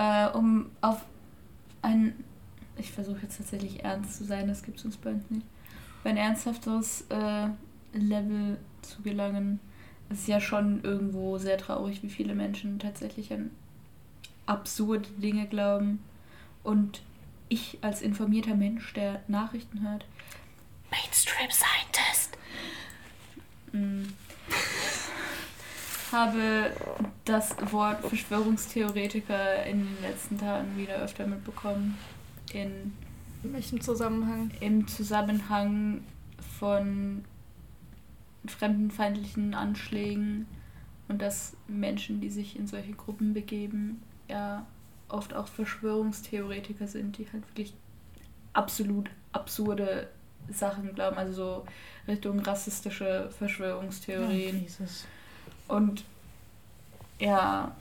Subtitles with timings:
[0.00, 1.04] äh, um auf
[1.82, 2.24] ein,
[2.78, 5.46] ich versuche jetzt tatsächlich ernst zu sein, das gibt es uns bald nicht,
[5.98, 7.48] auf ein ernsthafteres äh,
[7.92, 9.60] Level zu gelangen.
[10.08, 13.50] Es ist ja schon irgendwo sehr traurig, wie viele Menschen tatsächlich an
[14.46, 16.02] absurde Dinge glauben.
[16.64, 17.02] Und
[17.50, 20.06] ich als informierter Mensch, der Nachrichten hört,
[20.90, 22.38] Mainstream Scientist,
[23.72, 24.04] mm,
[26.10, 26.72] habe
[27.24, 31.96] das Wort Verschwörungstheoretiker in den letzten Tagen wieder öfter mitbekommen.
[32.52, 32.92] In
[33.42, 34.50] welchem Zusammenhang?
[34.60, 36.02] Im Zusammenhang
[36.58, 37.24] von
[38.46, 40.46] fremdenfeindlichen Anschlägen
[41.08, 44.66] und dass Menschen, die sich in solche Gruppen begeben, ja
[45.08, 47.74] oft auch Verschwörungstheoretiker sind, die halt wirklich
[48.52, 50.08] absolut absurde
[50.50, 51.66] Sachen glauben, also so
[52.08, 54.66] Richtung rassistische Verschwörungstheorien.
[55.68, 56.04] Oh, und
[57.20, 57.72] ja,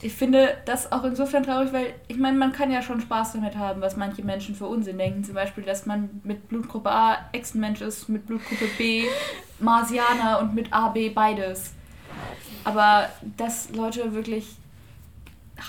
[0.00, 3.56] ich finde das auch insofern traurig, weil ich meine, man kann ja schon Spaß damit
[3.56, 5.24] haben, was manche Menschen für Unsinn denken.
[5.24, 9.06] Zum Beispiel, dass man mit Blutgruppe A Echsenmensch ist, mit Blutgruppe B
[9.58, 11.74] Marsianer und mit AB beides.
[12.62, 14.56] Aber dass Leute wirklich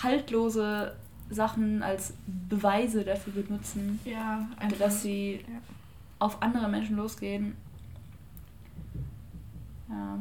[0.04, 0.96] haltlose
[1.32, 2.14] Sachen als
[2.50, 5.60] Beweise dafür benutzen, ja, einfach, dass sie ja.
[6.20, 7.56] auf andere Menschen losgehen.
[9.90, 10.20] Ja.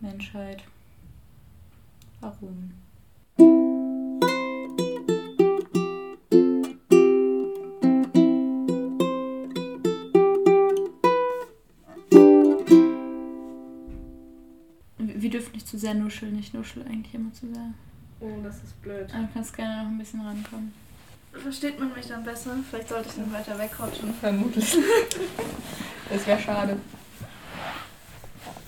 [0.00, 0.64] Menschheit.
[2.24, 2.72] Warum?
[14.96, 16.38] Wir dürfen nicht zu sehr nuscheln.
[16.38, 17.74] Ich nuschel eigentlich immer zu sehr.
[18.20, 19.06] Oh, das ist blöd.
[19.12, 20.72] Aber du kannst gerne noch ein bisschen rankommen.
[21.32, 22.56] Versteht man mich dann besser?
[22.70, 24.14] Vielleicht sollte ich dann weiter wegrutschen.
[24.14, 24.78] Vermutlich.
[26.10, 26.78] das wäre schade.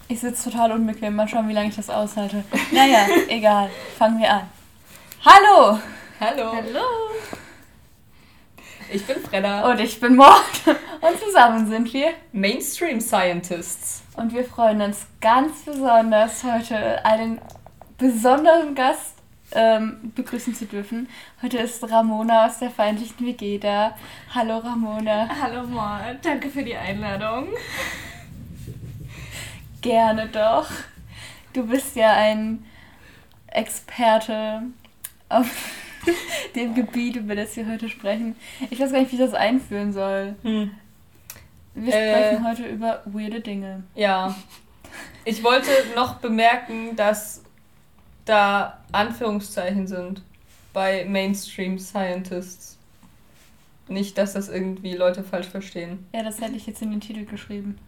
[0.08, 1.16] Ich sitze total unbequem.
[1.16, 2.44] Mal schauen, wie lange ich das aushalte.
[2.70, 3.70] Naja, egal.
[3.98, 4.42] Fangen wir an.
[5.24, 5.80] Hallo!
[6.20, 6.52] Hallo!
[6.52, 6.86] Hallo!
[8.92, 9.68] Ich bin Fredda.
[9.68, 10.62] Und ich bin Mord.
[11.00, 14.04] Und zusammen sind wir Mainstream Scientists.
[14.16, 17.41] Und wir freuen uns ganz besonders, heute einen
[17.98, 19.14] besonderen Gast
[19.52, 21.08] ähm, begrüßen zu dürfen.
[21.42, 23.97] Heute ist Ramona aus der feindlichen WG da.
[24.32, 25.28] Hallo Ramona.
[25.42, 27.48] Hallo Mord, danke für die Einladung.
[29.81, 30.69] Gerne doch.
[31.53, 32.64] Du bist ja ein
[33.47, 34.62] Experte
[35.28, 35.47] auf
[36.54, 38.37] dem Gebiet, über das wir heute sprechen.
[38.70, 40.37] Ich weiß gar nicht, wie ich das einführen soll.
[40.42, 40.70] Hm.
[41.75, 43.82] Wir sprechen äh, heute über weirde Dinge.
[43.94, 44.34] Ja.
[45.25, 47.43] Ich wollte noch bemerken, dass
[48.25, 50.22] da Anführungszeichen sind
[50.72, 52.78] bei Mainstream Scientists.
[53.88, 56.06] Nicht, dass das irgendwie Leute falsch verstehen.
[56.12, 57.78] Ja, das hätte ich jetzt in den Titel geschrieben.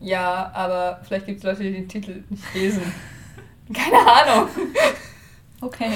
[0.00, 2.92] Ja, aber vielleicht gibt es Leute, die den Titel nicht lesen.
[3.72, 4.48] Keine Ahnung.
[5.60, 5.90] Okay.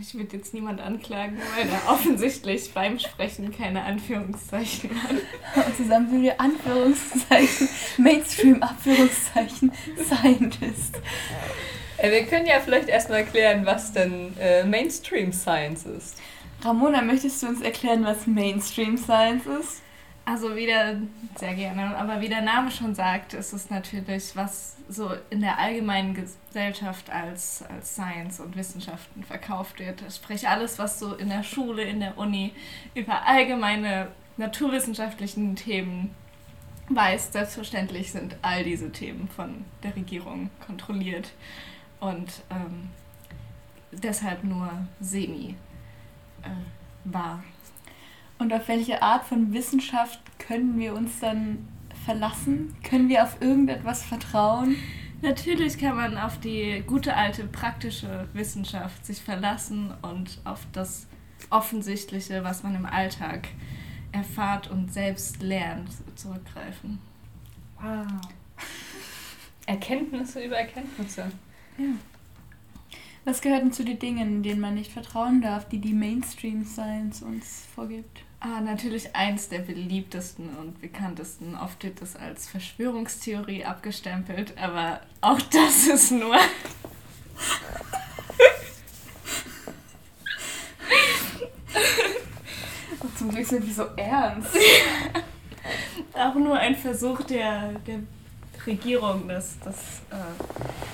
[0.00, 5.66] Ich würde jetzt niemand anklagen, weil er offensichtlich beim Sprechen keine Anführungszeichen hat.
[5.66, 7.68] Und zusammen sind wir Anführungszeichen,
[7.98, 11.00] Mainstream Anführungszeichen, Scientist.
[11.96, 16.16] Äh, wir können ja vielleicht erstmal erklären, was denn äh, Mainstream Science ist.
[16.62, 19.82] Ramona, möchtest du uns erklären, was Mainstream Science ist?
[20.24, 21.00] Also wie der,
[21.36, 25.58] sehr gerne, aber wie der Name schon sagt, ist es natürlich, was so in der
[25.58, 30.02] allgemeinen Gesellschaft als, als Science und Wissenschaften verkauft wird.
[30.12, 32.52] Sprich alles, was so in der Schule, in der Uni
[32.94, 36.14] über allgemeine naturwissenschaftlichen Themen
[36.90, 37.32] weiß.
[37.32, 41.32] Selbstverständlich sind all diese Themen von der Regierung kontrolliert
[42.00, 42.90] und ähm,
[43.92, 44.70] deshalb nur
[45.00, 45.54] semi
[46.48, 47.42] äh, wahr.
[48.38, 51.66] Und auf welche Art von Wissenschaft können wir uns dann
[52.04, 52.74] verlassen?
[52.82, 54.76] Können wir auf irgendetwas vertrauen?
[55.20, 61.08] Natürlich kann man auf die gute alte praktische Wissenschaft sich verlassen und auf das
[61.50, 63.48] Offensichtliche, was man im Alltag
[64.12, 66.98] erfahrt und selbst lernt, zurückgreifen.
[67.80, 68.06] Wow.
[69.66, 71.30] Erkenntnisse über Erkenntnisse.
[71.76, 71.84] Ja.
[73.24, 77.22] Was gehört denn zu den Dingen, denen man nicht vertrauen darf, die die Mainstream Science
[77.22, 78.22] uns vorgibt?
[78.40, 81.56] Ah, natürlich eins der beliebtesten und bekanntesten.
[81.56, 86.36] Oft wird es als Verschwörungstheorie abgestempelt, aber auch das ist nur.
[93.18, 94.56] zum Glück sind die so ernst.
[96.14, 98.00] auch nur ein Versuch der, der
[98.66, 100.87] Regierung, das, das äh,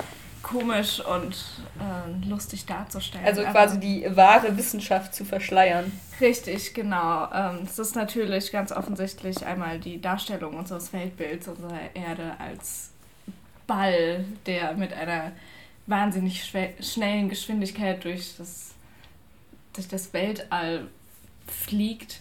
[0.45, 1.35] komisch und
[1.81, 3.27] äh, lustig darzustellen.
[3.27, 5.91] Also quasi die wahre Wissenschaft zu verschleiern.
[6.21, 7.29] Richtig, genau.
[7.33, 12.91] Ähm, es ist natürlich ganz offensichtlich einmal die Darstellung unseres Weltbilds, unserer Erde als
[13.67, 15.33] Ball, der mit einer
[15.87, 16.45] wahnsinnig
[16.81, 18.75] schnellen Geschwindigkeit durch das,
[19.73, 20.87] durch das Weltall
[21.47, 22.21] fliegt.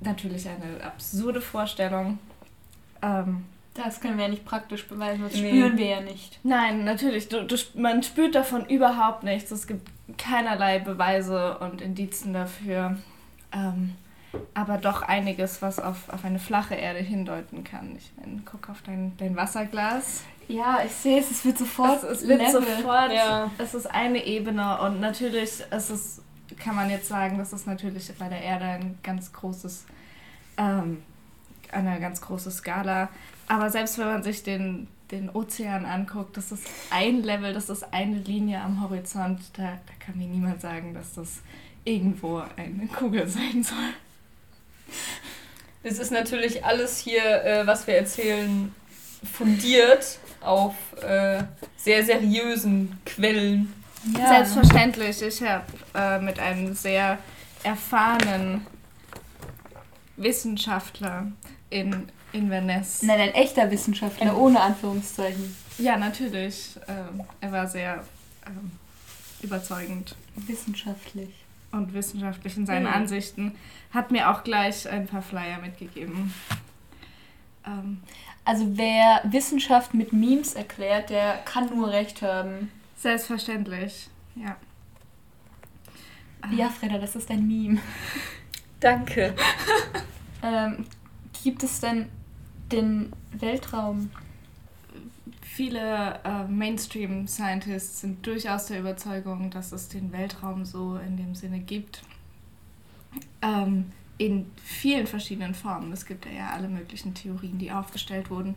[0.00, 2.18] Natürlich eine absurde Vorstellung.
[3.02, 3.44] Ähm,
[3.76, 5.48] das können wir ja nicht praktisch beweisen, das nee.
[5.48, 6.40] spüren wir ja nicht.
[6.42, 7.28] Nein, natürlich.
[7.28, 9.50] Du, du, man spürt davon überhaupt nichts.
[9.50, 9.88] Es gibt
[10.18, 12.96] keinerlei Beweise und Indizien dafür.
[13.52, 13.94] Ähm,
[14.54, 17.96] aber doch einiges, was auf, auf eine flache Erde hindeuten kann.
[17.96, 20.24] Ich meine, guck auf dein, dein Wasserglas.
[20.48, 22.02] Ja, ich sehe es, es wird sofort.
[22.04, 22.62] Es, es wird Level.
[22.62, 23.12] sofort.
[23.12, 23.50] Ja.
[23.58, 26.22] Es ist eine Ebene und natürlich ist es,
[26.58, 29.86] kann man jetzt sagen, das ist natürlich bei der Erde ein ganz großes,
[30.56, 31.02] ähm,
[31.72, 33.08] eine ganz große Skala.
[33.48, 37.92] Aber selbst wenn man sich den, den Ozean anguckt, das ist ein Level, das ist
[37.92, 39.40] eine Linie am Horizont.
[39.56, 41.40] Da, da kann mir niemand sagen, dass das
[41.84, 43.94] irgendwo eine Kugel sein soll.
[45.82, 48.74] Es ist natürlich alles hier, äh, was wir erzählen,
[49.32, 51.44] fundiert auf äh,
[51.76, 53.72] sehr seriösen Quellen.
[54.16, 54.28] Ja.
[54.28, 55.22] Selbstverständlich.
[55.22, 55.64] Ich habe
[55.94, 57.18] äh, mit einem sehr
[57.62, 58.66] erfahrenen
[60.16, 61.32] Wissenschaftler
[61.70, 63.02] in Inverness.
[63.02, 65.56] Nein, ein echter Wissenschaftler, ein ohne Anführungszeichen.
[65.78, 66.78] Ja, natürlich.
[66.88, 68.04] Ähm, er war sehr
[68.46, 68.70] ähm,
[69.42, 70.14] überzeugend.
[70.36, 71.30] Wissenschaftlich.
[71.72, 72.92] Und wissenschaftlich in seinen mhm.
[72.92, 73.54] Ansichten.
[73.92, 76.32] Hat mir auch gleich ein paar Flyer mitgegeben.
[77.66, 78.02] Ähm,
[78.44, 82.70] also wer Wissenschaft mit Memes erklärt, der kann nur recht haben.
[82.96, 84.56] Selbstverständlich, ja.
[86.52, 87.80] Ja, Freda, das ist ein Meme.
[88.78, 89.34] Danke.
[90.42, 90.86] ähm,
[91.42, 92.08] gibt es denn
[92.72, 94.10] den Weltraum?
[95.42, 101.60] Viele äh, Mainstream-Scientists sind durchaus der Überzeugung, dass es den Weltraum so in dem Sinne
[101.60, 102.02] gibt.
[103.40, 105.92] Ähm, in vielen verschiedenen Formen.
[105.92, 108.54] Es gibt ja alle möglichen Theorien, die aufgestellt wurden,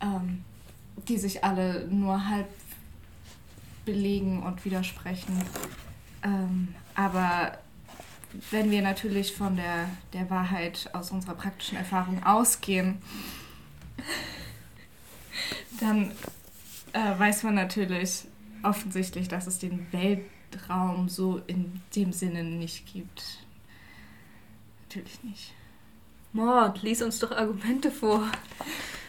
[0.00, 0.44] ähm,
[1.08, 2.48] die sich alle nur halb
[3.84, 5.42] belegen und widersprechen.
[6.22, 7.58] Ähm, aber
[8.50, 12.98] wenn wir natürlich von der, der Wahrheit aus unserer praktischen Erfahrung ausgehen,
[15.80, 16.12] dann
[16.92, 18.24] äh, weiß man natürlich
[18.62, 23.44] offensichtlich, dass es den Weltraum so in dem Sinne nicht gibt.
[24.82, 25.52] Natürlich nicht.
[26.32, 28.30] Mord, lies uns doch Argumente vor.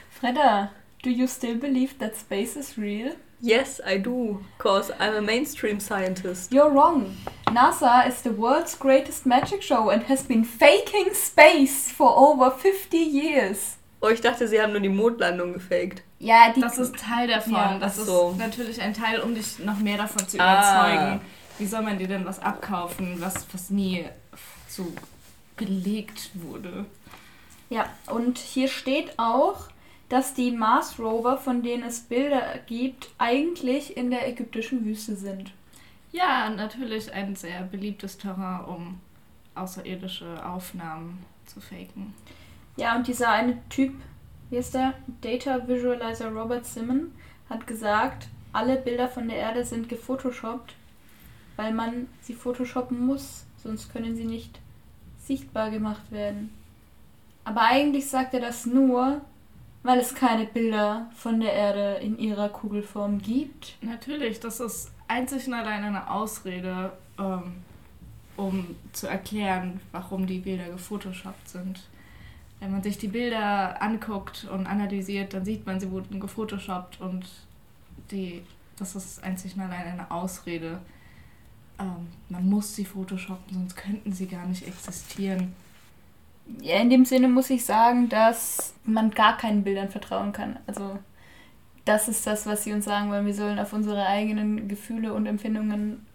[0.09, 0.71] Fredda,
[1.03, 3.15] do you still believe that space is real?
[3.39, 6.51] Yes, I do, cause I'm a mainstream scientist.
[6.51, 7.15] You're wrong.
[7.45, 12.97] NASA is the world's greatest magic show and has been faking space for over 50
[12.97, 13.77] years.
[14.01, 16.01] Oh, ich dachte, sie haben nur die Mondlandung gefaked.
[16.19, 17.53] Ja, die das ist Teil davon.
[17.53, 18.31] Ja, das so.
[18.31, 21.19] ist natürlich ein Teil, um dich noch mehr davon zu überzeugen.
[21.19, 21.19] Ah.
[21.59, 24.05] Wie soll man dir denn was abkaufen, was, was nie
[24.67, 24.93] so
[25.55, 26.85] belegt wurde?
[27.69, 29.67] Ja, und hier steht auch,
[30.09, 35.51] dass die Mars Rover, von denen es Bilder gibt, eigentlich in der ägyptischen Wüste sind.
[36.11, 38.99] Ja, natürlich ein sehr beliebtes Terrain, um
[39.55, 42.13] außerirdische Aufnahmen zu faken.
[42.77, 43.93] Ja, und dieser eine Typ,
[44.49, 44.93] wie ist der?
[45.21, 47.11] Data Visualizer Robert Simon,
[47.49, 50.75] hat gesagt, alle Bilder von der Erde sind gefotoshoppt,
[51.57, 54.59] weil man sie photoshoppen muss, sonst können sie nicht
[55.19, 56.53] sichtbar gemacht werden.
[57.43, 59.21] Aber eigentlich sagt er das nur,
[59.83, 63.77] weil es keine Bilder von der Erde in ihrer Kugelform gibt.
[63.81, 67.55] Natürlich, das ist einzig und allein eine Ausrede, ähm,
[68.35, 71.81] um zu erklären, warum die Bilder gefotoshoppt sind.
[72.59, 77.25] Wenn man sich die Bilder anguckt und analysiert, dann sieht man, sie wurden gefotoshoppt und
[78.11, 78.41] die,
[78.77, 80.79] das ist einzig und allein eine Ausrede.
[81.79, 85.53] Ähm, man muss sie photoshoppen, sonst könnten sie gar nicht existieren
[86.61, 90.59] ja, in dem Sinne muss ich sagen, dass man gar keinen Bildern vertrauen kann.
[90.67, 90.97] Also
[91.85, 93.25] das ist das, was sie uns sagen wollen.
[93.25, 96.05] Wir sollen auf unsere eigenen Gefühle und Empfindungen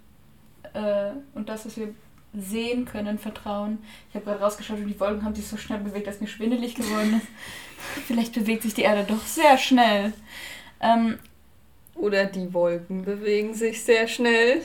[0.74, 1.94] äh, und das, was wir
[2.34, 3.78] sehen können, vertrauen.
[4.08, 6.74] Ich habe gerade rausgeschaut und die Wolken haben sich so schnell bewegt, dass mir schwindelig
[6.74, 7.26] geworden ist.
[8.06, 10.12] Vielleicht bewegt sich die Erde doch sehr schnell.
[10.80, 11.18] Ähm,
[11.94, 14.62] Oder die Wolken bewegen sich sehr schnell.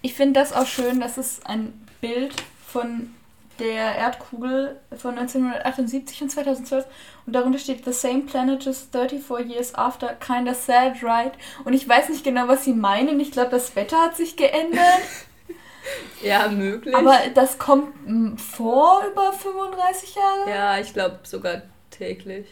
[0.00, 2.34] Ich finde das auch schön, dass es ein Bild
[2.66, 3.10] von
[3.58, 6.86] der Erdkugel von 1978 und 2012
[7.26, 11.32] und darunter steht The same planet just 34 years after, kinda sad, right?
[11.64, 13.20] Und ich weiß nicht genau, was sie meinen.
[13.20, 15.00] Ich glaube, das Wetter hat sich geändert.
[16.22, 16.94] ja, möglich.
[16.94, 20.50] Aber das kommt vor über 35 Jahre?
[20.50, 22.46] Ja, ich glaube sogar täglich.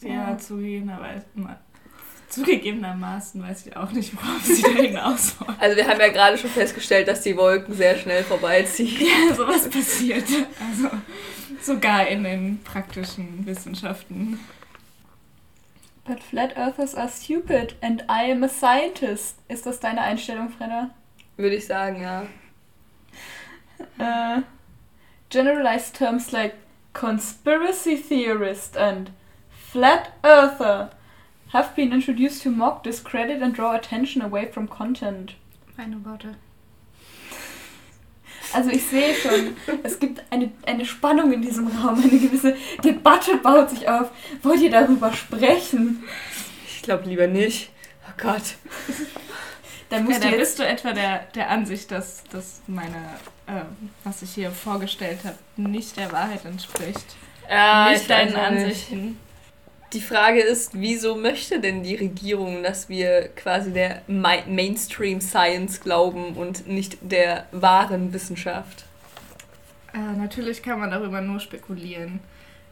[0.00, 0.38] Ja, ja.
[0.38, 1.24] zugegebenerweise.
[2.34, 5.56] Zugegebenermaßen weiß ich auch nicht, worauf sie da hinaus wollen.
[5.60, 8.84] Also wir haben ja gerade schon festgestellt, dass die Wolken sehr schnell vorbeiziehen.
[9.00, 10.24] Ja, sowas passiert.
[10.60, 10.90] Also
[11.60, 14.40] sogar in den praktischen Wissenschaften.
[16.04, 19.36] But flat earthers are stupid and I am a scientist.
[19.48, 20.90] Ist das deine Einstellung, Fredda?
[21.36, 22.26] Würde ich sagen, ja.
[23.98, 24.42] Uh,
[25.30, 26.54] generalized terms like
[26.92, 29.10] conspiracy theorist and
[29.72, 30.90] flat earther
[31.54, 35.36] have been introduced to mock, discredit and draw attention away from content.
[35.76, 36.34] Meine Worte.
[38.52, 43.36] Also ich sehe schon, es gibt eine, eine Spannung in diesem Raum, eine gewisse Debatte
[43.38, 44.10] baut sich auf.
[44.42, 46.04] Wollt ihr darüber sprechen?
[46.68, 47.70] Ich glaube lieber nicht.
[48.06, 48.42] Oh Gott.
[49.90, 52.96] Dann musst ja, da bist du etwa der, der Ansicht, dass, dass meine,
[53.46, 53.62] äh,
[54.02, 57.16] was ich hier vorgestellt habe, nicht der Wahrheit entspricht.
[57.48, 59.18] Ja, nicht deinen Ansichten.
[59.94, 66.34] Die Frage ist, wieso möchte denn die Regierung, dass wir quasi der Mainstream Science glauben
[66.34, 68.86] und nicht der wahren Wissenschaft?
[69.92, 72.18] Äh, natürlich kann man darüber nur spekulieren,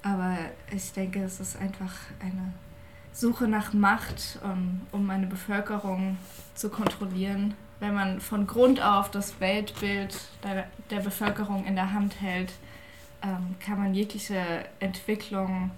[0.03, 0.37] aber
[0.75, 2.55] ich denke, es ist einfach eine
[3.13, 6.19] Suche nach Macht, um, um eine Bevölkerung
[6.57, 7.55] zu kontrollieren.
[7.79, 12.53] Wenn man von Grund auf das Weltbild der, der Bevölkerung in der Hand hält,
[13.23, 15.71] ähm, kann man jegliche Entwicklung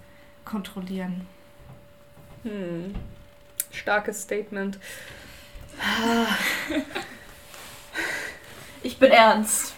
[0.43, 1.34] kontrollieren.
[2.45, 2.93] Hm.
[3.71, 4.77] Starkes Statement.
[8.83, 9.73] Ich bin ernst.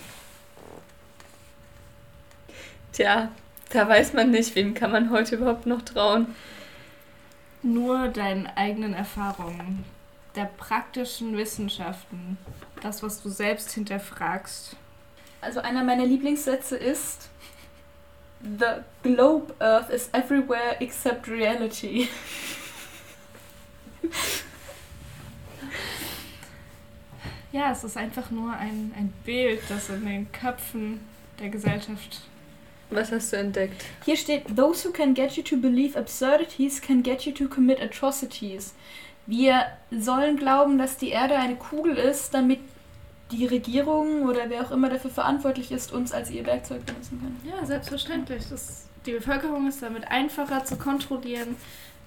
[2.91, 3.31] Tja,
[3.69, 6.35] da weiß man nicht, wem kann man heute überhaupt noch trauen.
[7.63, 9.85] Nur deinen eigenen Erfahrungen,
[10.35, 12.37] der praktischen Wissenschaften,
[12.81, 14.75] das, was du selbst hinterfragst.
[15.39, 17.29] Also einer meiner Lieblingssätze ist,
[18.41, 22.07] The globe Earth is everywhere except reality.
[27.51, 30.99] Ja, es ist einfach nur ein, ein Bild, das in den Köpfen
[31.39, 32.21] der Gesellschaft.
[32.89, 33.83] Was hast du entdeckt?
[34.05, 37.81] Hier steht: Those who can get you to believe absurdities can get you to commit
[37.81, 38.73] atrocities.
[39.25, 42.59] Wir sollen glauben, dass die Erde eine Kugel ist, damit
[43.31, 47.35] die Regierung oder wer auch immer dafür verantwortlich ist, uns als ihr Werkzeug benutzen kann.
[47.43, 48.47] Ja, selbstverständlich.
[48.49, 51.57] Das, die Bevölkerung ist damit einfacher zu kontrollieren,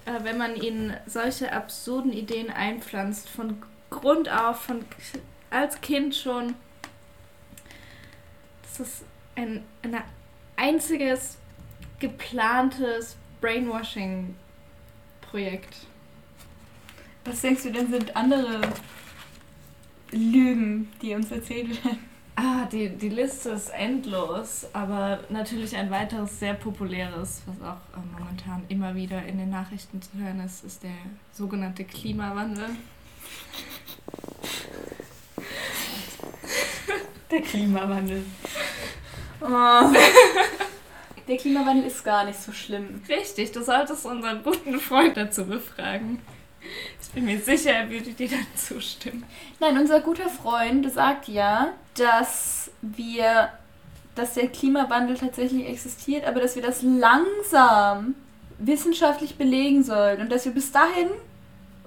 [0.05, 4.83] äh, wenn man ihnen solche absurden Ideen einpflanzt, von Grund auf, von
[5.51, 6.55] als Kind schon.
[8.63, 9.03] Das ist
[9.35, 10.01] ein, ein
[10.55, 11.37] einziges
[11.99, 15.75] geplantes Brainwashing-Projekt.
[17.25, 18.61] Was denkst du denn sind andere
[20.11, 21.99] Lügen, die uns erzählt werden.
[22.35, 28.19] Ah, die, die Liste ist endlos, aber natürlich ein weiteres sehr populäres, was auch äh,
[28.19, 30.91] momentan immer wieder in den Nachrichten zu hören ist, ist der
[31.33, 32.69] sogenannte Klimawandel.
[37.29, 38.23] Der Klimawandel.
[39.41, 39.93] Oh.
[41.27, 43.01] Der Klimawandel ist gar nicht so schlimm.
[43.07, 46.19] Richtig, du solltest unseren guten Freund dazu befragen.
[47.01, 49.25] Ich bin mir sicher, er würde dir dann zustimmen.
[49.59, 53.49] Nein, unser guter Freund sagt ja, dass wir,
[54.15, 58.15] dass der Klimawandel tatsächlich existiert, aber dass wir das langsam
[58.59, 61.09] wissenschaftlich belegen sollen und dass wir bis dahin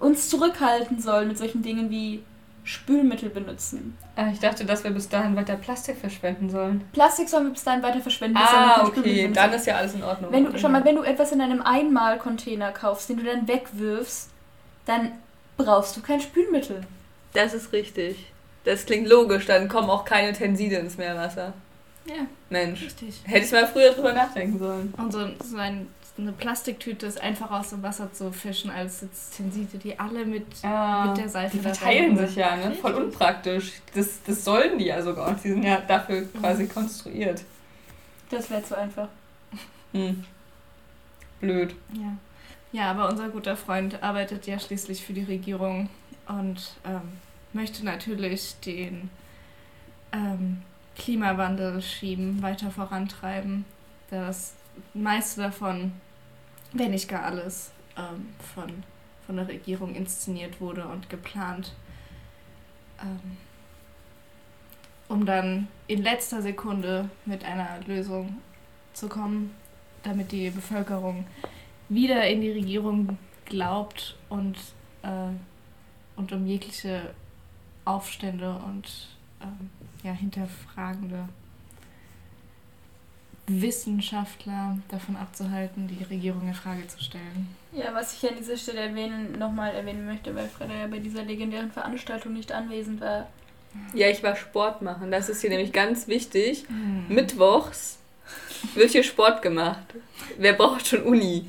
[0.01, 2.23] uns zurückhalten sollen mit solchen Dingen wie
[2.65, 3.97] Spülmittel benutzen.
[4.17, 6.83] Ah, ich dachte, dass wir bis dahin weiter Plastik verschwenden sollen.
[6.93, 8.39] Plastik sollen wir bis dahin weiter verschwenden.
[8.39, 10.33] Ah, okay, dann ist ja alles in Ordnung.
[10.33, 14.31] Wenn du, schau mal, wenn du etwas in einem Einmalcontainer kaufst, den du dann wegwirfst,
[14.87, 15.13] dann
[15.57, 16.83] brauchst du kein Spülmittel.
[17.33, 18.33] Das ist richtig.
[18.65, 21.53] Das klingt logisch, dann kommen auch keine Tenside ins Meerwasser.
[22.07, 22.27] Ja.
[22.51, 22.83] Mensch.
[22.83, 23.21] Richtig.
[23.25, 24.93] Hätte ich mal früher drüber nachdenken sollen.
[24.97, 25.89] Und so, so ein,
[26.19, 29.05] eine Plastiktüte ist einfach aus dem Wasser zu fischen als
[29.37, 32.75] Tenside, die alle mit, ja, mit der Seife Die verteilen sich ja, ne?
[32.75, 33.73] Voll unpraktisch.
[33.95, 35.35] Das, das sollen die ja sogar.
[35.43, 36.69] Die sind ja dafür quasi mhm.
[36.69, 37.43] konstruiert.
[38.31, 39.09] Das wäre zu einfach.
[39.93, 40.25] Hm.
[41.41, 41.75] Blöd.
[41.93, 42.17] Ja.
[42.75, 45.89] Ja, aber unser guter Freund arbeitet ja schließlich für die Regierung
[46.27, 47.03] und ähm,
[47.53, 49.11] möchte natürlich den
[50.11, 50.61] ähm,
[50.97, 53.65] Klimawandel-Schieben weiter vorantreiben.
[54.11, 54.55] Das
[54.93, 55.93] meiste davon,
[56.73, 58.83] wenn nicht gar alles, ähm, von,
[59.25, 61.75] von der Regierung inszeniert wurde und geplant,
[63.01, 63.37] ähm,
[65.07, 68.39] um dann in letzter Sekunde mit einer Lösung
[68.95, 69.55] zu kommen,
[70.03, 71.25] damit die Bevölkerung
[71.95, 74.57] wieder in die Regierung glaubt und,
[75.03, 75.29] äh,
[76.17, 77.15] und um jegliche
[77.85, 79.09] Aufstände und
[79.43, 79.71] ähm,
[80.03, 81.29] ja, hinterfragende
[83.47, 87.55] Wissenschaftler davon abzuhalten, die Regierung in Frage zu stellen.
[87.73, 91.25] Ja, was ich an dieser Stelle erwähnen, nochmal erwähnen möchte, weil Freda ja bei dieser
[91.25, 93.27] legendären Veranstaltung nicht anwesend war.
[93.93, 95.11] Ja, ich war Sport machen.
[95.11, 96.65] Das ist hier nämlich ganz wichtig.
[96.71, 97.07] Mhm.
[97.09, 97.99] Mittwochs
[98.75, 99.95] wird hier Sport gemacht.
[100.39, 101.47] Wer braucht schon Uni?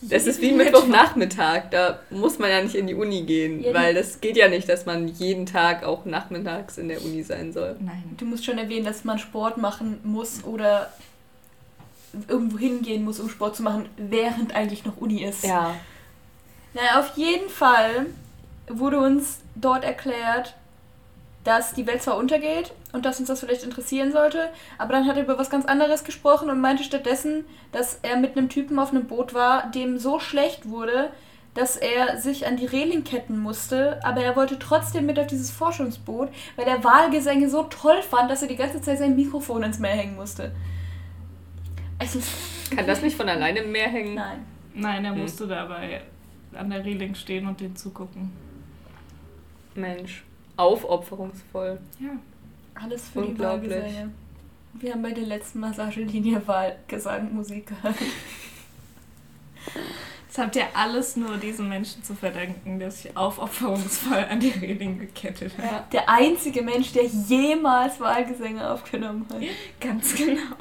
[0.00, 1.70] Das ist wie Mittwochnachmittag.
[1.70, 4.68] Da muss man ja nicht in die Uni gehen, Ja, weil das geht ja nicht,
[4.68, 7.76] dass man jeden Tag auch nachmittags in der Uni sein soll.
[7.80, 8.04] Nein.
[8.16, 10.92] Du musst schon erwähnen, dass man Sport machen muss oder
[12.28, 15.44] irgendwo hingehen muss, um Sport zu machen, während eigentlich noch Uni ist.
[15.44, 15.74] Ja.
[16.74, 18.06] Naja, auf jeden Fall
[18.68, 20.54] wurde uns dort erklärt,
[21.44, 25.16] dass die Welt zwar untergeht und dass uns das vielleicht interessieren sollte, aber dann hat
[25.16, 28.90] er über was ganz anderes gesprochen und meinte stattdessen, dass er mit einem Typen auf
[28.90, 31.10] einem Boot war, dem so schlecht wurde,
[31.54, 35.50] dass er sich an die Reling ketten musste, aber er wollte trotzdem mit auf dieses
[35.50, 39.78] Forschungsboot, weil er Wahlgesänge so toll fand, dass er die ganze Zeit sein Mikrofon ins
[39.78, 40.52] Meer hängen musste.
[41.98, 42.20] Also,
[42.76, 44.14] Kann das nicht von alleine im Meer hängen?
[44.14, 44.44] nein.
[44.74, 45.20] Nein, er Hm.
[45.22, 46.02] musste dabei
[46.54, 48.30] an der Reling stehen und den zugucken.
[49.74, 50.22] Mensch.
[50.58, 51.78] Aufopferungsvoll.
[51.98, 52.10] Ja.
[52.74, 53.70] Alles für die Unglaublich.
[53.70, 54.10] Wahlgesänge.
[54.74, 57.96] Wir haben bei der letzten Massagelinie Wahlgesang Musik gehört.
[60.28, 64.98] Das habt ihr alles nur diesen Menschen zu verdanken, der sich aufopferungsvoll an die Reling
[64.98, 65.64] gekettet hat.
[65.64, 65.84] Ja.
[65.92, 69.40] Der einzige Mensch, der jemals Wahlgesänge aufgenommen hat.
[69.80, 70.56] Ganz genau.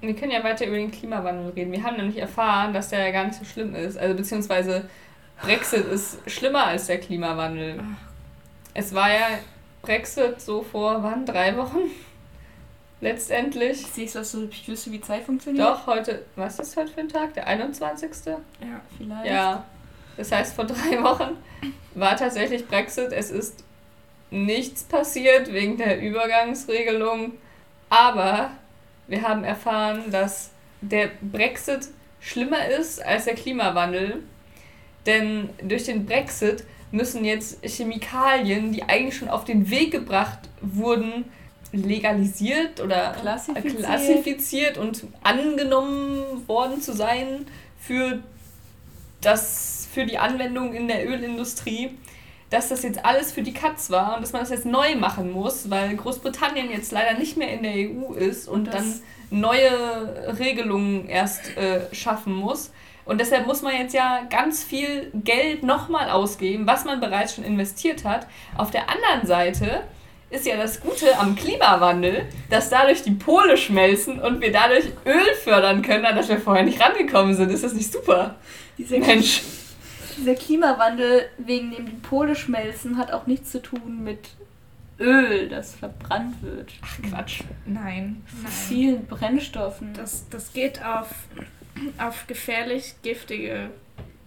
[0.00, 1.72] Wir können ja weiter über den Klimawandel reden.
[1.72, 3.98] Wir haben nämlich erfahren, dass der ja gar nicht so schlimm ist.
[3.98, 4.88] Also beziehungsweise
[5.42, 7.80] Brexit ist schlimmer als der Klimawandel.
[8.74, 9.38] Es war ja
[9.82, 11.24] Brexit so vor wann?
[11.24, 11.78] Drei Wochen?
[13.00, 13.84] Letztendlich.
[13.96, 15.64] Es, was so, ich wüsste, wie Zeit funktioniert.
[15.64, 17.34] Doch, heute, was ist heute für ein Tag?
[17.34, 18.10] Der 21.
[18.26, 18.40] Ja.
[18.96, 19.26] Vielleicht.
[19.26, 19.64] Ja.
[20.16, 21.36] Das heißt, vor drei Wochen
[21.94, 23.12] war tatsächlich Brexit.
[23.12, 23.62] Es ist
[24.30, 27.34] nichts passiert wegen der Übergangsregelung.
[27.90, 28.50] Aber
[29.06, 30.50] wir haben erfahren, dass
[30.80, 31.88] der Brexit
[32.20, 34.22] schlimmer ist als der Klimawandel.
[35.06, 36.64] Denn durch den Brexit
[36.94, 41.24] müssen jetzt Chemikalien, die eigentlich schon auf den Weg gebracht wurden,
[41.72, 43.78] legalisiert oder Klassifiziert.
[43.78, 47.46] klassifiziert und angenommen worden zu sein
[47.80, 48.20] für
[49.20, 51.90] das für die Anwendung in der Ölindustrie,
[52.50, 55.32] dass das jetzt alles für die Katz war und dass man das jetzt neu machen
[55.32, 60.38] muss, weil Großbritannien jetzt leider nicht mehr in der EU ist und, das- dann neue
[60.38, 62.70] Regelungen erst äh, schaffen muss.
[63.04, 67.44] Und deshalb muss man jetzt ja ganz viel Geld nochmal ausgeben, was man bereits schon
[67.44, 68.26] investiert hat.
[68.56, 69.82] Auf der anderen Seite
[70.30, 75.34] ist ja das Gute am Klimawandel, dass dadurch die Pole schmelzen und wir dadurch Öl
[75.42, 77.50] fördern können, an das wir vorher nicht rangekommen sind.
[77.50, 78.36] Ist das nicht super?
[78.78, 79.42] Dieser, Mensch.
[80.16, 84.30] dieser Klimawandel, wegen dem die Pole schmelzen, hat auch nichts zu tun mit
[84.98, 86.72] Öl, das verbrannt wird.
[86.82, 87.42] Ach Quatsch.
[87.66, 88.22] Nein.
[88.42, 88.52] Nein.
[88.68, 89.92] Vielen Brennstoffen.
[89.94, 91.08] Das, das geht auf,
[91.98, 93.70] auf gefährlich giftige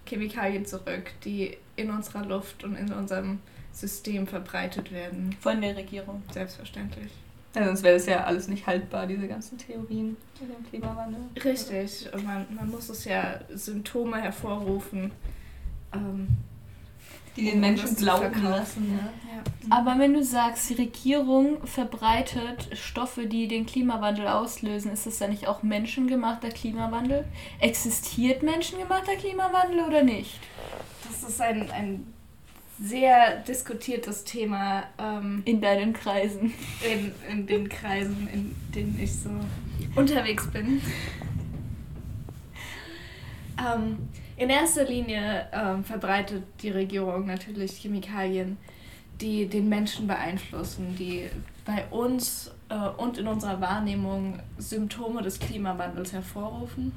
[0.05, 3.39] Chemikalien zurück, die in unserer Luft und in unserem
[3.71, 5.35] System verbreitet werden.
[5.39, 6.23] von der Regierung.
[6.31, 7.11] Selbstverständlich.
[7.55, 11.21] Ja, sonst wäre das ja alles nicht haltbar, diese ganzen Theorien mit dem Klimawandel.
[11.43, 12.11] Richtig.
[12.13, 15.11] Und man, man muss es ja Symptome hervorrufen.
[15.93, 16.27] Ähm,
[17.35, 18.95] Die den Um Menschen glauben lassen.
[18.95, 19.13] Ne?
[19.31, 19.43] ja.
[19.69, 25.29] Aber wenn du sagst, die Regierung verbreitet Stoffe, die den Klimawandel auslösen, ist das dann
[25.29, 27.25] nicht auch menschengemachter Klimawandel?
[27.59, 30.39] Existiert menschengemachter Klimawandel oder nicht?
[31.03, 32.11] Das ist ein, ein
[32.79, 36.53] sehr diskutiertes Thema ähm, In deinen Kreisen.
[36.83, 39.29] in, in den Kreisen, in denen ich so
[39.95, 40.81] unterwegs bin.
[43.59, 43.97] Ähm,
[44.37, 48.57] in erster Linie ähm, verbreitet die Regierung natürlich Chemikalien,
[49.19, 51.27] die den Menschen beeinflussen, die
[51.65, 56.93] bei uns äh, und in unserer Wahrnehmung Symptome des Klimawandels hervorrufen.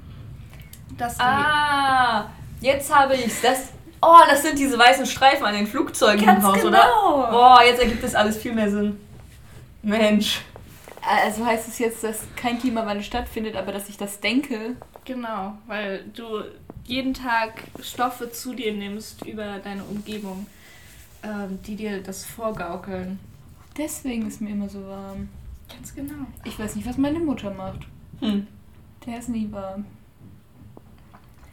[0.98, 2.26] Dass Ah,
[2.61, 3.40] jetzt habe ich's.
[3.40, 3.72] Das,
[4.03, 6.68] oh, das sind diese weißen Streifen an den Flugzeugen Ganz im Haus, genau.
[6.68, 7.31] oder?
[7.31, 9.00] Boah, jetzt ergibt das alles viel mehr Sinn.
[9.83, 10.42] Mensch.
[11.03, 14.76] Also heißt es jetzt, dass kein Klimawandel stattfindet, aber dass ich das denke.
[15.07, 16.42] Genau, weil du
[16.90, 20.46] jeden Tag Stoffe zu dir nimmst über deine Umgebung,
[21.22, 23.20] ähm, die dir das vorgaukeln.
[23.79, 25.29] Deswegen ist mir immer so warm.
[25.68, 26.26] Ganz genau.
[26.44, 27.87] Ich weiß nicht, was meine Mutter macht.
[28.18, 28.46] Hm.
[29.07, 29.87] Der ist nie warm.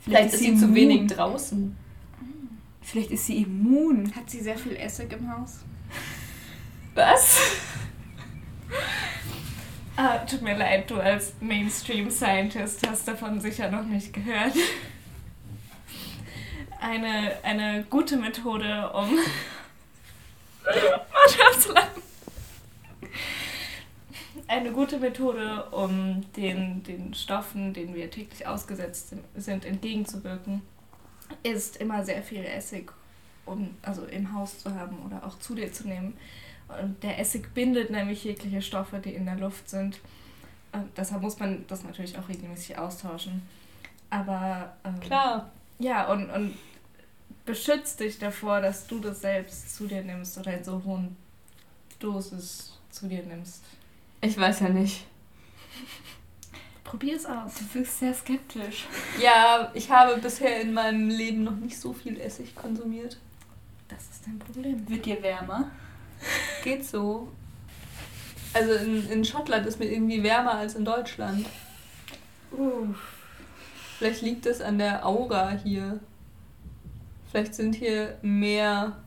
[0.01, 0.75] Vielleicht ist sie zu immun.
[0.75, 1.77] wenig draußen.
[2.81, 4.11] Vielleicht ist sie immun.
[4.15, 5.59] Hat sie sehr viel Essig im Haus?
[6.95, 7.39] Was?
[9.97, 14.53] Ah, tut mir leid, du als Mainstream-Scientist hast davon sicher noch nicht gehört.
[16.87, 19.09] Eine, eine gute Methode, um.
[24.47, 30.61] Eine gute Methode, um den, den Stoffen, denen wir täglich ausgesetzt sind, entgegenzuwirken,
[31.43, 32.93] ist immer sehr viel Essig
[33.45, 36.17] um, also im Haus zu haben oder auch zu dir zu nehmen.
[36.81, 39.99] Und der Essig bindet nämlich jegliche Stoffe, die in der Luft sind.
[40.71, 43.41] Und deshalb muss man das natürlich auch regelmäßig austauschen.
[44.09, 45.51] Aber ähm, Klar.
[45.79, 46.53] Ja, und, und
[47.47, 51.15] beschützt dich davor, dass du das selbst zu dir nimmst oder in so hohen
[51.97, 53.63] Dosis zu dir nimmst.
[54.21, 55.05] Ich weiß ja nicht.
[56.83, 57.53] Probier es aus.
[57.55, 58.85] Du wirkst sehr skeptisch.
[59.19, 63.17] Ja, ich habe bisher in meinem Leben noch nicht so viel Essig konsumiert.
[63.87, 64.87] Das ist dein Problem.
[64.87, 65.71] Wird dir wärmer?
[66.63, 67.31] Geht so.
[68.53, 71.45] Also in, in Schottland ist mir irgendwie wärmer als in Deutschland.
[72.51, 72.93] Uh.
[73.97, 75.99] Vielleicht liegt es an der Aura hier.
[77.37, 78.97] Vielleicht sind hier mehr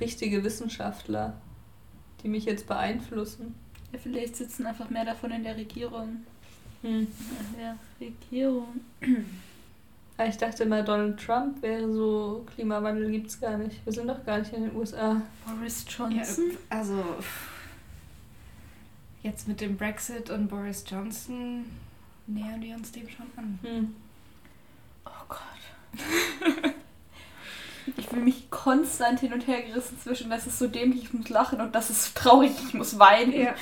[0.00, 1.40] richtige Wissenschaftler,
[2.20, 3.54] die mich jetzt beeinflussen.
[3.92, 6.16] Ja, vielleicht sitzen einfach mehr davon in der Regierung.
[6.82, 7.06] Hm.
[7.06, 8.80] In der Regierung.
[10.18, 13.86] Aber Ich dachte mal, Donald Trump wäre so, Klimawandel gibt's gar nicht.
[13.86, 15.22] Wir sind doch gar nicht in den USA.
[15.46, 16.44] Boris Ja, Johnson?
[16.68, 17.04] also
[19.22, 21.66] jetzt mit dem Brexit und Boris Johnson
[22.26, 23.60] nähern wir uns dem schon an.
[23.62, 23.94] Hm.
[25.04, 26.72] Oh Gott.
[27.96, 31.28] Ich fühle mich konstant hin und her gerissen zwischen, das ist so dämlich, ich muss
[31.28, 33.54] lachen und das ist so traurig, ich muss weinen.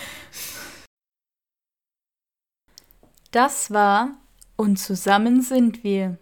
[3.31, 4.13] Das war
[4.57, 6.17] Und zusammen sind wir.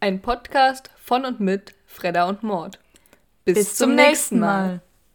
[0.00, 2.80] Ein Podcast von und mit Fredda und Mord.
[3.44, 4.80] Bis, zum nächsten Mal.